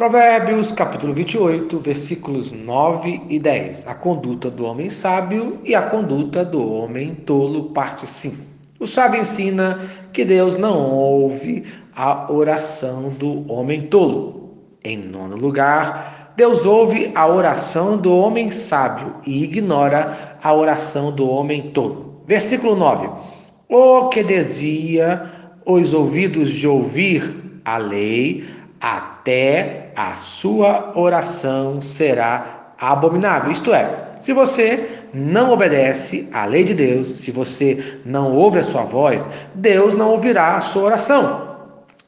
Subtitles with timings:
[0.00, 3.86] Provérbios, capítulo 28, versículos 9 e 10.
[3.86, 8.34] A conduta do homem sábio e a conduta do homem tolo, parte 5.
[8.78, 9.78] O sábio ensina
[10.14, 14.54] que Deus não ouve a oração do homem tolo.
[14.82, 21.28] Em nono lugar, Deus ouve a oração do homem sábio e ignora a oração do
[21.28, 22.22] homem tolo.
[22.26, 23.06] Versículo 9.
[23.68, 25.30] O que desvia
[25.66, 28.46] os ouvidos de ouvir a lei,
[28.80, 33.50] até a sua oração será abominável.
[33.50, 38.62] Isto é, se você não obedece à lei de Deus, se você não ouve a
[38.62, 41.48] sua voz, Deus não ouvirá a sua oração.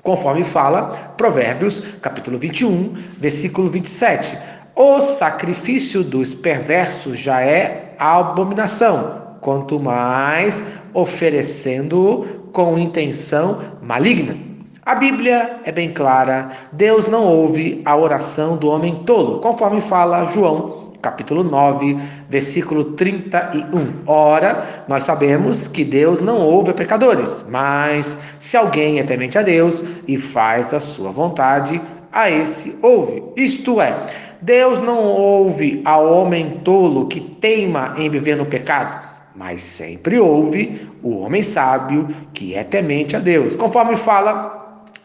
[0.03, 4.37] Conforme fala Provérbios, capítulo 21, versículo 27.
[4.75, 10.63] O sacrifício dos perversos já é abominação, quanto mais
[10.93, 14.52] oferecendo com intenção maligna.
[14.85, 20.25] A Bíblia é bem clara: Deus não ouve a oração do homem tolo, conforme fala
[20.25, 21.97] João, capítulo 9,
[22.29, 24.03] versículo 31.
[24.05, 29.85] Ora, nós sabemos que Deus não ouve pecadores, mas se alguém é temente a Deus
[30.09, 31.81] e faz a sua vontade,
[32.11, 33.23] a esse ouve.
[33.37, 33.95] Isto é,
[34.41, 39.01] Deus não ouve ao homem tolo que teima em viver no pecado,
[39.37, 44.62] mas sempre ouve o homem sábio que é temente a Deus, conforme fala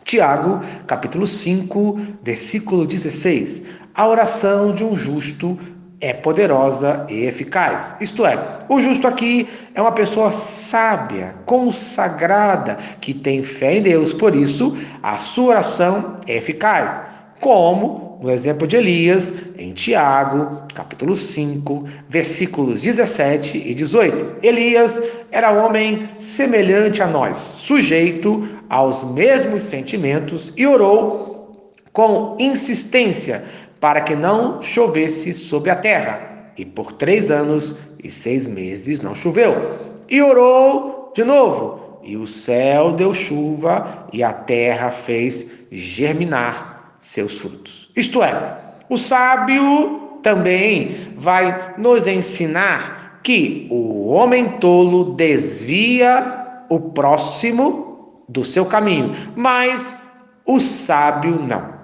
[0.07, 3.65] Tiago, capítulo 5, versículo 16.
[3.93, 5.59] A oração de um justo
[5.99, 7.93] é poderosa e eficaz.
[7.99, 14.13] Isto é, o justo aqui é uma pessoa sábia, consagrada, que tem fé em Deus,
[14.13, 17.01] por isso a sua oração é eficaz.
[17.41, 24.37] Como no exemplo de Elias, em Tiago, capítulo 5, versículos 17 e 18.
[24.41, 25.01] Elias
[25.31, 33.43] era homem semelhante a nós, sujeito aos mesmos sentimentos e orou com insistência
[33.79, 36.51] para que não chovesse sobre a terra.
[36.57, 39.77] E por três anos e seis meses não choveu.
[40.09, 47.39] E orou de novo, e o céu deu chuva, e a terra fez germinar seus
[47.39, 47.89] frutos.
[47.95, 48.57] Isto é,
[48.89, 58.65] o sábio também vai nos ensinar que o homem tolo desvia o próximo do seu
[58.65, 59.97] caminho, mas
[60.45, 61.77] o sábio não.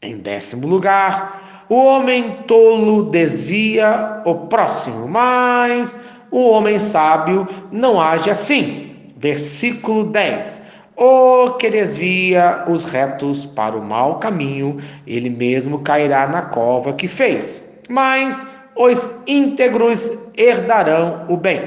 [0.00, 5.98] Em décimo lugar, o homem tolo desvia o próximo, mas
[6.30, 9.12] o homem sábio não age assim.
[9.16, 10.61] Versículo 10.
[10.96, 14.76] O que desvia os retos para o mau caminho,
[15.06, 17.62] ele mesmo cairá na cova que fez.
[17.88, 21.62] Mas os íntegros herdarão o bem.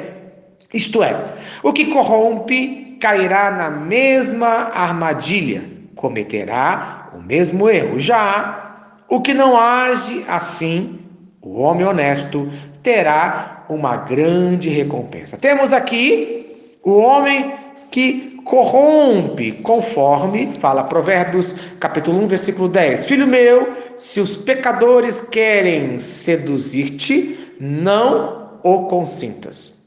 [0.74, 1.16] Isto é,
[1.64, 5.64] o que corrompe cairá na mesma armadilha,
[5.96, 8.00] cometerá o mesmo erro.
[8.00, 8.66] Já
[9.08, 11.00] o que não age assim,
[11.42, 12.50] o homem honesto,
[12.82, 15.38] terá uma grande recompensa.
[15.38, 17.54] Temos aqui o homem
[17.92, 23.06] que corrompe, conforme fala Provérbios, capítulo 1, versículo 10.
[23.06, 29.78] Filho meu, se os pecadores querem seduzir-te, não o consintas.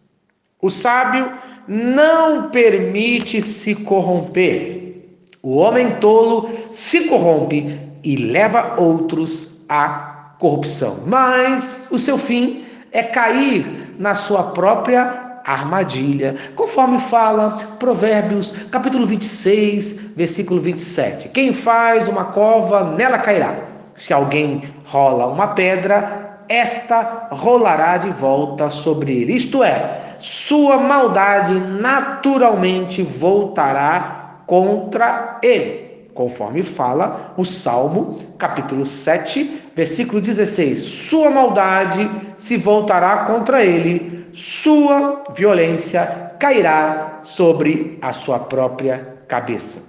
[0.60, 1.32] O sábio
[1.68, 5.06] não permite se corromper.
[5.40, 10.98] O homem tolo se corrompe e leva outros à corrupção.
[11.06, 15.17] Mas o seu fim é cair na sua própria
[15.48, 21.30] armadilha, conforme fala Provérbios, capítulo 26, versículo 27.
[21.30, 23.60] Quem faz uma cova, nela cairá.
[23.94, 29.34] Se alguém rola uma pedra, esta rolará de volta sobre ele.
[29.34, 40.20] Isto é, sua maldade naturalmente voltará contra ele, conforme fala o Salmo, capítulo 7, versículo
[40.20, 40.80] 16.
[40.80, 49.82] Sua maldade se voltará contra ele, sua violência cairá sobre a sua própria cabeça.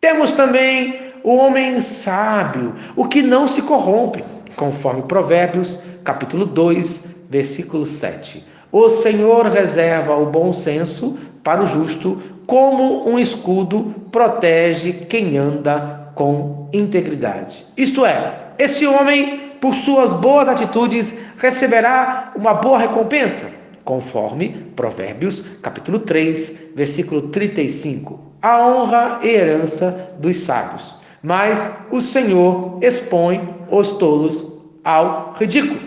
[0.00, 4.24] Temos também o homem sábio, o que não se corrompe,
[4.56, 8.44] conforme Provérbios capítulo 2, versículo 7.
[8.72, 16.12] O Senhor reserva o bom senso para o justo, como um escudo protege quem anda
[16.14, 17.66] com integridade.
[17.76, 23.50] Isto é, esse homem, por suas boas atitudes, receberá uma boa recompensa,
[23.90, 28.20] conforme Provérbios, capítulo 3, versículo 35.
[28.40, 30.94] A honra e herança dos sábios,
[31.24, 34.48] mas o Senhor expõe os tolos
[34.84, 35.80] ao ridículo.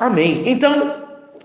[0.00, 0.42] Amém.
[0.46, 0.96] Então,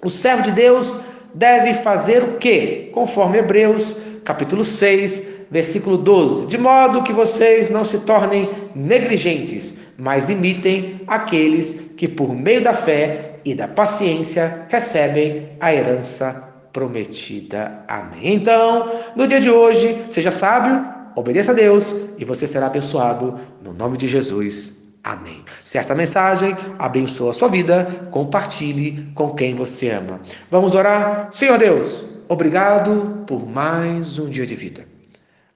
[0.03, 0.97] o servo de Deus
[1.35, 2.89] deve fazer o quê?
[2.91, 3.95] Conforme Hebreus,
[4.25, 6.47] capítulo 6, versículo 12.
[6.47, 12.73] De modo que vocês não se tornem negligentes, mas imitem aqueles que, por meio da
[12.73, 17.83] fé e da paciência, recebem a herança prometida.
[17.87, 18.35] Amém.
[18.35, 23.73] Então, no dia de hoje, seja sábio, obedeça a Deus e você será abençoado no
[23.73, 24.77] nome de Jesus.
[25.03, 25.43] Amém.
[25.63, 30.19] Se esta mensagem abençoa a sua vida, compartilhe com quem você ama.
[30.51, 31.29] Vamos orar?
[31.31, 34.85] Senhor Deus, obrigado por mais um dia de vida.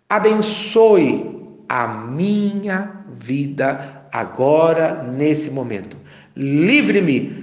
[0.09, 5.97] Abençoe a minha vida agora, nesse momento.
[6.35, 7.42] Livre-me